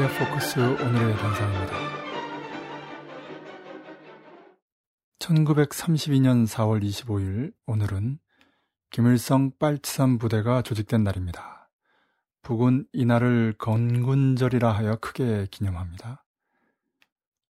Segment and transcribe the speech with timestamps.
[0.00, 1.76] 코리아 포커스 오늘의 단상입니다.
[5.18, 8.18] 1932년 4월 25일 오늘은
[8.90, 11.68] 김일성 빨치산 부대가 조직된 날입니다.
[12.40, 16.24] 북은 이날을 건군절이라 하여 크게 기념합니다.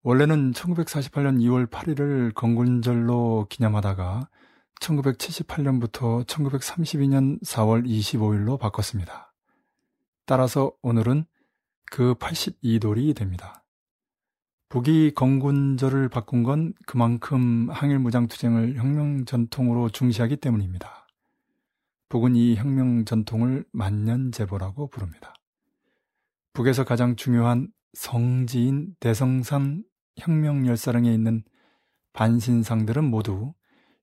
[0.02, 4.27] 원래는 1948년 2월 8일을 건군절로 기념하다가
[4.81, 9.35] 1978년부터 1932년 4월 25일로 바꿨습니다.
[10.26, 11.26] 따라서 오늘은
[11.89, 13.63] 그 82돌이 됩니다.
[14.70, 21.07] 북이 건군절을 바꾼 건 그만큼 항일 무장투쟁을 혁명 전통으로 중시하기 때문입니다.
[22.09, 25.34] 북은 이 혁명 전통을 만년제보라고 부릅니다.
[26.54, 29.84] 북에서 가장 중요한 성지인 대성산
[30.17, 31.43] 혁명 열사령에 있는
[32.13, 33.54] 반신상들은 모두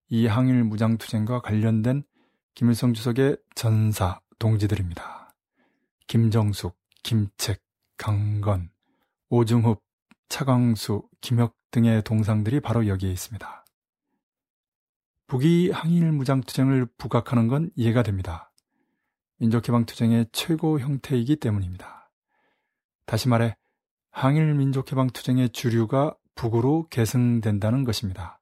[0.09, 2.03] 이 항일 무장투쟁과 관련된
[2.55, 5.35] 김일성 주석의 전사 동지들입니다.
[6.07, 7.66] 김정숙, 김책,
[7.97, 8.71] 강건,
[9.29, 9.81] 오중흡,
[10.29, 13.65] 차광수, 김혁 등의 동상들이 바로 여기에 있습니다.
[15.27, 18.53] 북이 항일 무장투쟁을 부각하는 건 이해가 됩니다.
[19.39, 22.11] 민족해방투쟁의 최고 형태이기 때문입니다.
[23.05, 23.57] 다시 말해
[24.11, 28.41] 항일 민족해방투쟁의 주류가 북으로 계승된다는 것입니다.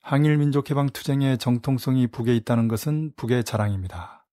[0.00, 4.26] 항일 민족해방투쟁의 정통성이 북에 있다는 것은 북의 자랑입니다.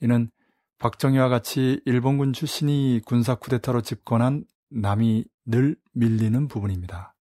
[0.00, 0.30] 이는
[0.78, 7.14] 박정희와 같이 일본군 출신이 군사 쿠데타로 집권한 남이 늘 밀리는 부분입니다.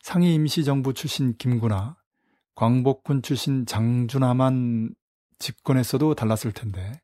[0.00, 1.96] 상해 임시정부 출신 김구나
[2.54, 4.94] 광복군 출신 장준하만
[5.38, 7.00] 집권했어도 달랐을 텐데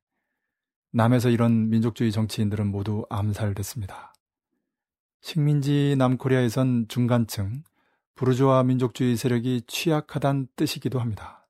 [0.92, 4.14] 남에서 이런 민족주의 정치인들은 모두 암살됐습니다.
[5.20, 7.62] 식민지 남코리아에선 중간층,
[8.15, 11.49] 부르주아 민족주의 세력이 취약하단 뜻이기도 합니다.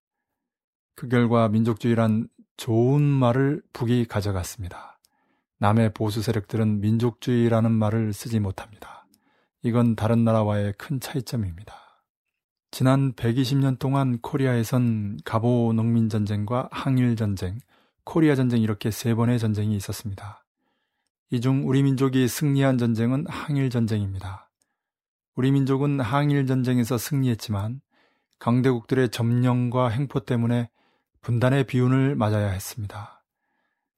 [0.97, 2.29] 그 결과 민족주의란
[2.61, 4.99] 좋은 말을 북이 가져갔습니다.
[5.61, 9.07] 남의 보수 세력들은 민족주의라는 말을 쓰지 못합니다.
[9.63, 11.75] 이건 다른 나라와의 큰 차이점입니다.
[12.71, 17.61] 지난 120년 동안 코리아에선 가보 농민 전쟁과 항일 전쟁,
[18.05, 20.45] 코리아 전쟁 이렇게 세 번의 전쟁이 있었습니다.
[21.31, 24.51] 이 중 우리 민족이 승리한 전쟁은 항일 전쟁입니다.
[25.35, 27.81] 우리 민족은 항일 전쟁에서 승리했지만
[28.39, 30.69] 강대국들의 점령과 횡포 때문에
[31.23, 33.25] 분단의 비운을 맞아야 했습니다.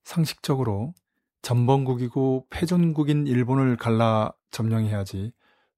[0.05, 0.95] 상식적으로
[1.43, 5.33] 전범국이고 패전국인 일본을 갈라 점령해야지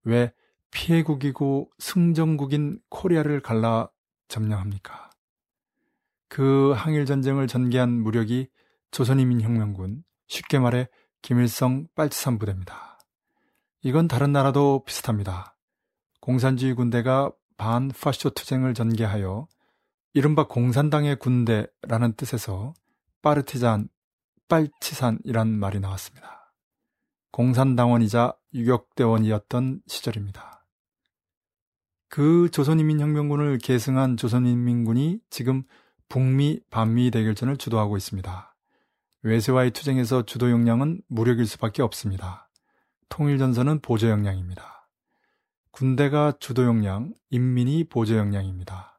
[0.05, 0.33] 왜
[0.71, 3.89] 피해국이고 승전국인 코리아를 갈라
[4.29, 5.11] 점령합니까?
[6.29, 8.49] 그 항일전쟁을 전개한 무력이
[8.91, 10.89] 조선인민혁명군, 쉽게 말해
[11.23, 12.99] 김일성 빨치산 부대입니다.
[13.83, 15.57] 이건 다른 나라도 비슷합니다.
[16.21, 19.47] 공산주의 군대가 반파쇼 투쟁을 전개하여
[20.17, 22.73] 이른바 공산당의 군대라는 뜻에서
[23.21, 23.89] 파르티잔,
[24.49, 26.55] 빨치산이란 말이 나왔습니다.
[27.33, 30.65] 공산당원이자 유격대원이었던 시절입니다.
[32.09, 35.65] 그 조선인민혁명군을 계승한 조선인민군이 지금
[36.09, 38.57] 북미 반미 대결전을 주도하고 있습니다.
[39.23, 42.49] 외세와의 투쟁에서 주도 역량은 무력일 수밖에 없습니다.
[43.09, 44.89] 통일전선은 보조 역량입니다.
[45.73, 48.94] 군대가 주도 역량, 인민이 보조 역량입니다.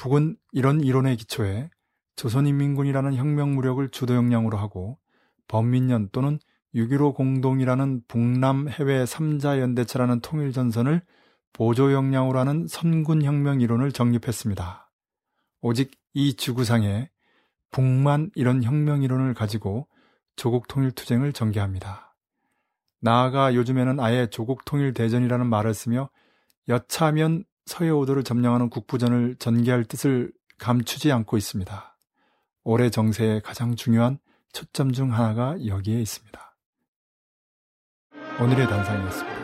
[0.00, 1.68] 북은 이런 이론에 기초해
[2.16, 4.98] 조선인민군이라는 혁명 무력을 주도 역량으로 하고
[5.46, 6.38] 범민련 또는
[6.74, 11.02] 6.15 공동이라는 북남 해외 3자 연대체라는 통일 전선을
[11.52, 14.90] 보조 역량으로 하는 선군 혁명 이론을 정립했습니다.
[15.60, 17.10] 오직 이 지구상에
[17.70, 19.86] 북만 이런 혁명 이론을 가지고
[20.34, 22.16] 조국 통일 투쟁을 전개합니다.
[23.00, 26.08] 나아가 요즘에는 아예 조국 통일 대전이라는 말을 쓰며
[26.68, 31.96] 여차하면 서해오도를 점령하는 국부전을 전개할 뜻을 감추지 않고 있습니다.
[32.64, 34.18] 올해 정세의 가장 중요한
[34.52, 36.56] 초점 중 하나가 여기에 있습니다.
[38.40, 39.40] 오늘의 단상이었습니다.